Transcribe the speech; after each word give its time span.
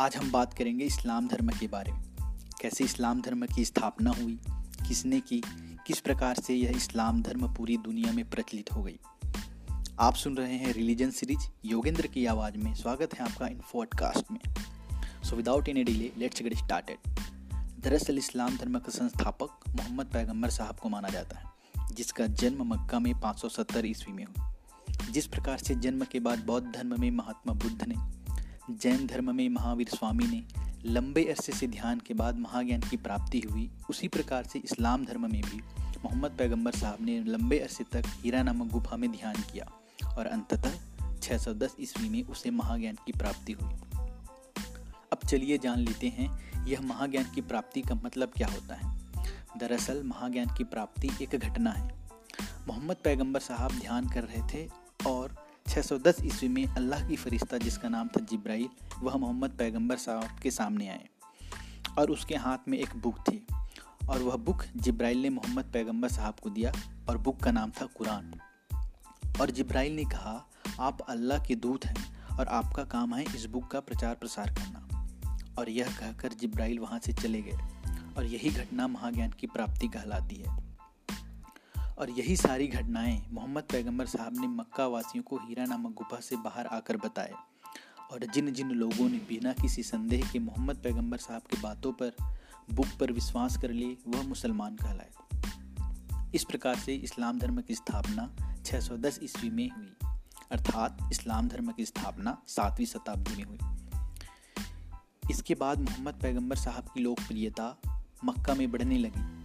आज 0.00 0.16
हम 0.16 0.30
बात 0.30 0.54
करेंगे 0.54 0.84
इस्लाम 0.84 1.28
धर्म 1.28 1.48
के 1.48 1.68
बारे 1.68 1.92
में। 1.92 2.04
कैसे 2.60 2.84
इस्लाम 2.84 3.20
धर्म 3.20 3.46
की 3.46 3.64
स्थापना 3.64 4.10
हुई, 4.10 4.40
किसने 4.88 5.20
की, 5.20 5.42
किस 5.86 6.00
प्रकार 6.00 6.34
से 6.34 6.54
यह 6.54 6.70
इस्लाम 6.76 7.22
धर्म 7.22 7.54
पूरी 7.54 7.76
दुनिया 7.76 8.12
में 8.12 8.30
प्रचलित 8.30 8.72
हो 8.72 8.82
गई। 8.82 8.98
आप 10.00 10.14
सुन 10.14 10.36
रहे 10.36 10.54
हैं 10.54 10.72
रिलीजन 10.72 11.10
सीरीज़ 11.10 11.48
योगेंद्र 11.64 12.06
की 12.06 12.26
आवाज़ 12.26 12.56
में। 12.56 12.74
स्वागत 12.74 13.14
है 13.14 13.26
आपका 13.26 13.46
इन 13.46 13.60
पॉडकास्ट 13.72 14.24
में। 14.32 14.54
So 15.24 15.36
without 15.36 15.68
any 15.68 15.84
delay 15.84 16.12
let's 16.18 16.42
get 16.42 16.56
started 16.56 17.10
दरअसल 17.54 18.18
इस्लाम 18.18 18.56
धर्म 18.56 18.78
का 18.78 18.90
संस्थापक 18.90 19.58
मोहम्मद 19.68 20.06
पैगंबर 20.06 20.50
साहब 20.50 20.76
को 20.76 20.88
माना 20.88 21.08
जाता 21.08 21.38
है, 21.38 21.44
जिसका 21.92 22.26
जन्म 22.26 22.62
मक्का 22.62 22.98
में 22.98 23.20
570 23.20 23.86
ईस्वी 23.86 24.12
में 24.12 24.24
हुआ। 24.24 24.54
जिस 25.10 25.26
प्रकार 25.26 25.58
से 25.58 25.74
जन्म 25.74 26.04
के 26.04 26.20
बाद 26.20 26.38
बौद्ध 26.38 26.72
धर्म 26.76 27.00
में 27.00 27.10
महात्मा 27.10 27.52
बुद्ध 27.52 27.84
ने 27.88 28.17
जैन 28.70 29.06
धर्म 29.06 29.34
में 29.34 29.48
महावीर 29.48 29.88
स्वामी 29.88 30.26
ने 30.26 30.44
लंबे 30.84 31.24
अरसे 31.24 31.52
से 31.52 31.66
ध्यान 31.66 32.00
के 32.00 32.14
बाद 32.14 32.38
महाज्ञान 32.38 32.80
की 32.80 32.96
प्राप्ति 32.96 33.40
हुई। 33.40 33.70
उसी 33.90 34.08
प्रकार 34.08 34.44
से 34.44 34.58
इस्लाम 34.58 35.04
धर्म 35.04 35.22
में 35.22 35.42
भी 35.42 35.58
मोहम्मद 35.78 36.30
पैगंबर 36.38 36.72
साहब 36.72 36.96
ने 37.00 37.24
लंबे 37.24 37.58
अरसे 37.58 37.84
तक 37.84 38.02
हीरा 38.06 38.42
नामक 38.42 38.72
गुफा 38.72 38.96
में 38.96 39.12
ध्यान 39.12 39.34
किया 39.34 39.72
और 40.16 40.26
अंततः 40.26 40.72
610 41.16 41.76
ईस्वी 41.80 42.08
में 42.08 42.22
उसे 42.22 42.50
महाज्ञान 42.50 42.94
की 42.94 43.12
प्राप्ति 43.12 43.52
हुई। 43.52 43.74
अब 45.12 45.18
चलिए 45.28 45.58
जान 45.58 45.78
लेते 45.78 46.08
हैं, 46.08 46.38
यह 46.66 46.80
महाज्ञान 46.80 47.34
की 47.34 47.40
प्राप्ति 47.40 47.82
का 47.82 47.94
मतलब 47.94 48.32
क्या 48.36 48.48
होता 48.48 48.74
है? 48.74 48.98
दरअसल, 49.58 50.02
महाज्ञान 50.02 50.46
की 50.46 50.64
प्राप्ति 50.64 51.10
एक 51.22 51.30
घटना 51.30 51.70
है। 51.70 51.98
मोहम्मद 52.68 52.96
पैगंबर 53.04 53.40
साहब 53.40 53.72
ध्यान 53.72 54.08
कर 54.08 54.24
रहे 54.24 54.42
थे 54.42 54.87
610 55.82 56.16
ईस्वी 56.24 56.48
में 56.48 56.66
अल्लाह 56.66 57.08
की 57.08 57.16
फरिश्ता, 57.16 57.58
जिसका 57.58 57.88
नाम 57.88 58.08
था 58.08 58.20
जिब्राइल, 58.20 58.68
वह 59.00 59.16
मोहम्मद 59.16 59.50
पैगंबर 59.50 59.96
साहब 59.96 60.38
के 60.42 60.50
सामने 60.50 60.88
आए 60.88 61.08
और 61.98 62.10
उसके 62.10 62.34
हाथ 62.34 62.58
में 62.68 62.78
एक 62.78 62.96
बुक 62.96 63.18
थी 63.18 63.46
और 64.08 64.22
वह 64.22 64.36
बुक 64.36 64.64
जिब्राइल 64.76 65.18
ने 65.18 65.30
मोहम्मद 65.30 65.64
पैगंबर 65.64 66.08
साहब 66.08 66.34
को 66.42 66.50
दिया 66.50 66.72
और 67.08 67.18
बुक 67.18 67.40
का 67.40 67.50
नाम 67.50 67.70
था 67.70 67.86
कुरान। 67.86 68.40
और 69.40 69.50
जिब्राइल 69.50 69.96
ने 69.96 70.04
कहा, 70.04 70.48
आप 70.80 71.00
अल्लाह 71.00 71.44
के 71.44 71.54
दूत 71.54 71.86
हैं 71.86 72.36
और 72.38 72.48
आपका 72.48 72.84
काम 72.84 73.14
है 73.14 73.24
इस 73.34 73.46
बुक 73.46 73.70
का 73.70 73.80
प्रचार 73.80 74.14
प्रसार 74.14 74.50
करना। 74.50 74.84
और 75.58 75.70
यह 75.70 75.88
कहकर 75.88 76.32
जिब्राइल 76.32 76.78
वहाँ 76.78 76.98
से 76.98 77.12
चले 77.12 77.42
गए 77.42 77.58
और 78.16 78.24
यही 78.24 78.50
घटना 78.50 78.88
महाज्ञान 78.88 79.30
की 79.30 79.46
प्राप्ति 79.46 79.88
कहलाती 79.88 80.36
है। 80.36 80.67
और 81.98 82.10
यही 82.10 82.36
सारी 82.36 82.66
घटनाएँ 82.66 83.26
मोहम्मद 83.32 83.62
पैगंबर 83.62 84.06
साहब 84.06 84.40
ने 84.40 84.46
मक्का 84.46 84.86
वासियों 84.86 85.24
को 85.24 85.36
हीरा 85.36 85.64
नामक 85.64 85.94
गुफा 85.94 86.20
से 86.20 86.36
बाहर 86.36 86.66
आकर 86.66 86.96
बताए। 86.96 87.32
और 88.12 88.26
जिन 88.26 88.52
जिन 88.52 88.70
लोगों 88.70 89.08
ने 89.08 89.18
बिना 89.18 89.52
किसी 89.52 89.82
संदेह 89.82 90.30
के 90.32 90.38
मोहम्मद 90.38 90.76
पैगंबर 90.76 91.16
साहब 91.16 91.42
की 91.42 91.60
बातों 91.60 91.92
पर, 91.92 92.12
बुक 92.72 92.86
पर 93.00 93.12
विश्वास 93.12 93.56
कर 93.56 93.70
लिए, 93.70 93.96
वह 94.08 94.22
मुसलमान 94.22 94.76
कहलाए। 94.76 95.10
इस 96.34 96.44
प्रकार 96.44 96.76
से 96.76 96.94
इस्लाम 96.94 97.38
धर्म 97.38 97.60
की 97.60 97.74
स्थापना 97.74 98.36
610 98.64 99.20
ईस्वी 99.22 99.50
में 99.50 99.70
हुई। 99.70 99.94
अर्थात 100.50 100.98
इस्लाम 101.12 101.48
धर्म 101.48 101.72
की 101.72 101.84
स्थापना 101.84 102.42
सातवीं 102.46 102.86
शताब्दी 102.86 103.36
में 103.36 103.44
हुई। 103.44 103.58
इसके 105.30 105.54
बाद 105.54 105.80
मोहम्मद 105.80 106.14
पैगंबर 106.14 106.56
साहब 106.56 106.84
की 106.84 107.00
लोकप्रियता 107.00 107.80
मक्का 108.24 108.54
में 108.54 108.70
बढ़ने 108.70 108.98
लगी। 108.98 109.37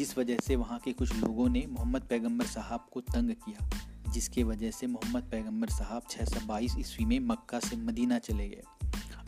जिस 0.00 0.18
वजह 0.18 0.36
से 0.36 0.56
वहाँ 0.56 0.78
के 0.78 0.92
कुछ 0.92 1.14
लोगों 1.14 1.48
ने 1.48 1.66
मोहम्मद 1.70 2.02
पैगंबर 2.02 2.46
साहब 2.46 2.88
को 2.92 3.00
तंग 3.00 3.30
किया, 3.30 3.68
जिसके 4.12 4.42
वजह 4.42 4.70
से 4.70 4.86
मोहम्मद 4.86 5.22
पैगंबर 5.22 5.68
साहब 5.68 6.02
622 6.10 6.78
ईस्वी 6.78 7.04
में 7.04 7.20
मक्का 7.20 7.60
से 7.60 7.76
मदीना 7.76 8.18
चले 8.18 8.48
गए 8.48 8.62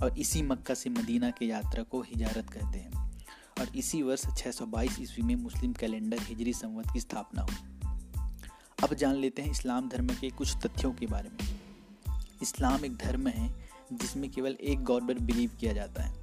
और 0.02 0.18
इसी 0.18 0.42
मक्का 0.42 0.74
से 0.74 0.90
मदीना 0.90 1.30
के 1.30 1.46
यात्रा 1.46 1.82
को 1.82 2.00
हिजारत 2.00 2.50
कहते 2.50 2.78
हैं। 2.78 3.20
और 3.60 3.76
इसी 3.76 4.02
वर्ष 4.02 4.26
622 4.38 5.00
ईस्वी 5.00 5.22
में 5.22 5.34
मुस्लिम 5.36 5.72
कैलेंडर 5.72 6.18
हिजरी 6.20 6.52
संवत 6.52 6.86
की 6.92 7.00
स्थापना 7.00 7.42
हुई। 7.42 7.90
अब 8.82 8.94
जान 8.94 9.14
लेते 9.14 9.42
हैं 9.42 9.50
इस्लाम 9.50 9.88
धर्म 9.88 10.06
के 10.06 10.30
कुछ 10.30 10.56
तथ्यों 10.56 10.92
के 10.92 11.06
बारे 11.06 11.28
में। 11.28 11.60
इस्लाम 12.42 12.84
एक 12.84 12.96
धर्म 12.96 13.28
है 13.28 13.54
जिसमें 13.92 14.30
केवल 14.30 14.52
एक 14.52 14.82
गॉड 14.82 15.08
पर 15.08 15.18
बिलीव 15.18 15.50
किया 15.60 15.72
जाता 15.72 16.02
है, 16.02 16.14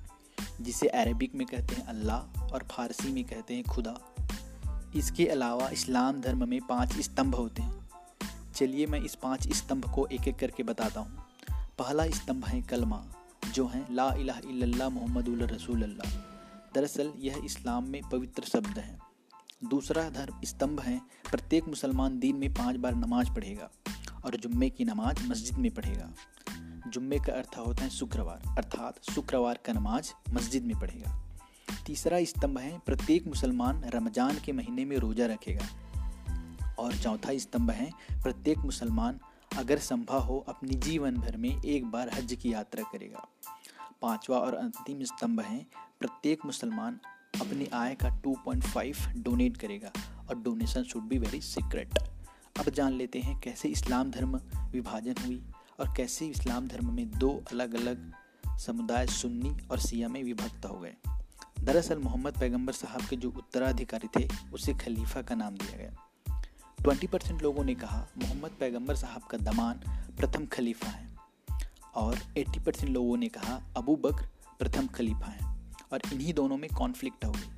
जिसे 0.62 0.88
अरबिक 0.88 1.36
में 1.36 1.48
कहते 1.48 1.76
हैं 1.76 1.86
अल्लाह 1.86 2.44
और 2.44 2.68
फारसी 2.72 3.14
में 3.14 3.24
कहते 3.24 3.54
हैं 3.54 3.64
खुदा। 3.64 4.16
इसके 4.96 5.28
अलावा 5.28 5.70
इस्लाम 5.70 6.22
धर्म 6.22 6.50
में 6.50 6.62
पाँच 6.62 7.00
स्तंभ 7.00 7.36
होते 7.36 7.62
हैं। 7.62 7.90
चलिए 8.56 8.88
मैं 8.88 9.00
इस 9.00 9.16
पाँच 9.16 9.54
स्तंभ 9.54 9.94
को 9.94 10.08
एक 10.08 10.28
एक 10.28 10.36
करके 10.36 10.64
बताता 10.64 11.00
हूँ। 11.00 11.26
पहला 11.52 12.08
स्तंभ 12.08 12.46
है 12.46 12.62
कलमा, 12.62 13.06
जो 13.54 13.68
है 13.68 13.94
ला 13.94 14.14
इला 14.14 14.90
मोहम्मद 14.90 15.50
रसूल 15.52 16.00
दरअसल 16.76 17.14
यह 17.18 17.42
इस्लाम 17.46 17.84
में 17.84 18.02
पवित्र 18.12 18.44
शब्द 18.44 18.80
है। 18.80 19.00
दूसरा 19.64 20.10
धर्म 20.10 20.40
स्तंभ 20.46 20.80
है, 20.80 21.02
प्रत्येक 21.32 21.68
मुसलमान 21.68 22.20
दिन 22.20 22.36
में 22.36 22.54
पाँच 22.54 22.76
बार 22.76 22.96
नमाज़ 22.96 23.30
पढ़ेगा 23.30 23.70
और 24.26 24.36
जुम्मे 24.36 24.70
की 24.70 24.86
नमाज़ 24.86 25.28
मस्जिद 25.28 25.58
में 25.58 25.72
पढ़ेगा। 25.72 26.14
जुम्मे 26.88 27.18
का 27.18 27.34
अर्थ 27.34 27.58
होता 27.58 27.84
है 27.84 27.90
शुक्रवार, 27.90 28.56
अर्थात 28.58 29.12
शुक्रवार 29.12 29.60
का 29.66 29.74
नमाज़ 29.74 30.34
मस्जिद 30.34 30.64
में 30.64 30.80
पढ़ेगा। 30.80 31.29
तीसरा 31.86 32.24
स्तंभ 32.24 32.58
है, 32.58 32.80
प्रत्येक 32.80 33.28
मुसलमान 33.28 33.84
रमज़ान 33.84 34.38
के 34.46 34.52
महीने 34.52 34.86
में 34.86 34.98
रोजा 34.98 35.26
रखेगा। 35.26 35.68
और 36.80 36.96
चौथा 36.96 37.38
स्तंभ 37.38 37.72
है, 37.72 37.92
प्रत्येक 38.24 38.58
मुसलमान 38.58 39.20
अगर 39.58 39.78
संभव 39.78 40.20
हो, 40.20 40.46
अपनी 40.50 40.76
जीवन 40.76 41.18
भर 41.18 41.38
में 41.38 41.62
एक 41.62 41.86
बार 41.86 42.10
हज 42.14 42.38
की 42.42 42.54
यात्रा 42.54 42.84
करेगा। 42.84 43.28
पांचवा 44.02 44.38
और 44.38 44.56
अंतिम 44.56 45.04
स्तंभ 45.04 45.40
है, 45.40 45.66
प्रत्येक 46.00 46.46
मुसलमान 46.46 47.00
अपनी 47.42 47.66
आय 47.66 47.96
का 47.96 48.10
2.5 48.10 49.08
डोनेट 49.18 49.58
करेगा, 49.58 49.92
और 50.30 50.36
donation 50.36 50.84
should 50.84 51.04
be 51.04 51.18
very 51.18 51.42
secret 51.42 52.00
अब 52.60 52.70
जान 52.70 52.94
लेते 52.94 53.20
हैं 53.20 53.40
कैसे 53.40 53.70
इस्लाम 53.70 54.12
धर्म 54.12 54.42
विभाजन 54.72 55.16
हुई, 55.26 55.44
और 55.80 55.94
कैसे 55.98 56.28
इस्लाम 56.28 56.68
धर्म 56.68 56.94
में 56.94 57.12
दो 57.12 57.44
अलग 57.52 57.74
अलग 57.74 58.14
समुदाय 58.58 59.08
सुन्नी 59.08 59.58
और 59.72 59.80
सिया 59.80 60.08
में 60.08 60.24
विभक्त 60.24 60.66
हो 60.66 60.80
गए। 60.80 60.96
दरअसल 61.64 61.98
मोहम्मद 61.98 62.34
पैगंबर 62.40 62.74
साहब 62.74 63.02
के 63.02 63.16
जो 63.16 63.30
उत्तराधिकारी 63.30 64.08
थे, 64.08 64.30
उसे 64.54 64.74
खलीफा 64.74 65.22
का 65.22 65.36
नाम 65.36 65.56
दिया 65.56 65.78
गया। 65.78 65.92
ट्वेंटी 66.84 67.08
परसेंट 67.08 67.42
लोगों 67.42 67.64
ने 67.64 67.76
कहा, 67.76 68.08
मोहम्मद 68.18 68.52
पैगंबर 68.60 68.96
साहब 68.96 69.22
का 69.24 69.38
दमान 69.38 69.76
प्रथम 70.18 70.46
खलीफा 70.46 70.88
है। 70.88 71.10
और 71.96 72.20
एट्टी 72.38 72.60
परसेंट 72.60 72.92
लोगों 72.92 73.18
ने 73.18 73.28
कहा, 73.28 73.62
अबू 73.78 73.96
बकर 73.96 74.30
प्रथम 74.60 74.88
खलीफा 74.88 75.32
हैं। 75.32 75.74
और 75.94 76.02
इन्हीं 76.14 76.34
दोनों 76.34 76.58
में 76.58 76.70
कॉन्फ्लिक्ट 76.78 77.26
हो 77.26 77.32
गई। 77.32 77.50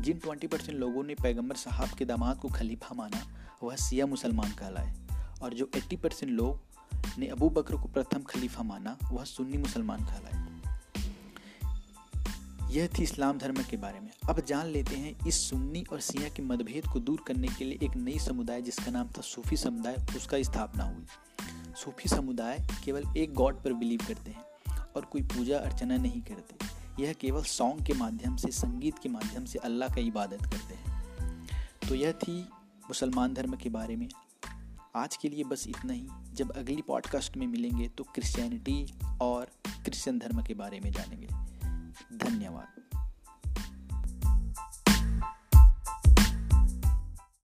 जिन 0.00 0.18
ट्वेंटी 0.18 0.46
परसेंट 0.46 0.78
लोगों 0.78 1.04
ने 1.04 1.14
पैगंबर 1.14 1.54
साहब 1.54 1.88
के 1.88 2.04
दामाद 2.04 2.38
को 2.38 2.48
खलीफा 2.48 2.94
माना, 2.94 3.26
वह 3.62 3.76
सिया 3.76 4.06
मुसलमान 4.06 4.52
कहलाए। 4.52 4.94
और 5.42 5.54
जो 5.54 5.70
एट्टी 5.76 5.96
परसेंट 5.96 6.32
लोग 6.32 6.60
ने 7.18 7.26
अबू 7.26 7.50
बकर 7.50 7.76
को 7.76 7.88
प्रथम 7.88 8.22
खलीफा 8.22 8.62
माना, 8.62 8.98
वह 9.12 9.24
सुन्नी 9.24 9.58
मुसलमान 9.58 10.00
कहलाए। 10.00 10.45
यह 12.70 12.88
थी 12.98 13.02
इस्लाम 13.02 13.38
धर्म 13.38 13.62
के 13.62 13.76
बारे 13.76 14.00
में। 14.00 14.10
अब 14.28 14.40
जान 14.40 14.66
लेते 14.66 14.96
हैं 14.96 15.26
इस 15.26 15.50
सुन्नी 15.50 15.84
और 15.92 16.00
सिया 16.00 16.28
के 16.28 16.42
मतभेद 16.42 16.86
को 16.92 17.00
दूर 17.00 17.24
करने 17.26 17.48
के 17.48 17.64
लिए 17.64 17.78
एक 17.82 17.96
नई 17.96 18.18
समुदाय, 18.18 18.62
जिसका 18.62 18.90
नाम 18.90 19.08
था 19.08 19.20
सूफी 19.20 19.56
समुदाय, 19.56 19.96
उसका 20.16 20.42
स्थापना 20.42 20.84
हुई। 20.84 21.06
सूफी 21.74 22.08
समुदाय 22.08 22.68
केवल 22.84 23.02
एक 23.16 23.34
गॉड 23.34 23.64
पर 23.64 23.72
बिलीव 23.72 24.00
करते 24.08 24.30
हैं 24.30 24.44
और 24.96 25.04
कोई 25.04 25.22
पूजा 25.22 25.58
अर्चना 25.58 25.96
नहीं 25.96 26.22
करते। 26.22 26.66
यह 27.02 27.12
केवल 27.12 27.42
सॉन्ग 27.42 27.86
के 27.86 27.92
माध्यम 27.92 28.36
से, 28.36 28.48
संगीत 28.48 28.98
के 28.98 29.08
माध्यम 29.08 29.44
से 29.44 29.58
अल्लाह 29.58 29.88
का 29.88 30.00
इबादत 30.00 30.42
करते 30.42 30.74
हैं। 30.74 31.06
तो 31.88 31.94
यह 31.94 32.12
थी 32.12 32.40
मुसलमान 32.84 33.34
धर्म 33.34 33.56
के 33.56 33.68
बारे 33.68 33.96
में। 33.96 34.08
आज 34.96 35.16
के 35.16 35.28
लिए 35.28 35.44
बस 35.44 35.66
इतना 35.68 35.92
ही। 35.92 36.06
जब 36.32 36.52
अगली 36.52 36.82
पॉडकास्ट 36.82 37.36
में 37.36 37.46
मिलेंगे 37.46 37.88
तो 37.88 38.04
क्रिश्चियनिटी 38.04 38.94
और 39.20 39.44
क्रिश्चियन 39.68 40.18
धर्म 40.18 40.42
के 40.42 40.54
बारे 40.54 40.80
में 40.80 40.90
जानेंगे। 40.92 41.55
धन्यवाद. 42.12 42.95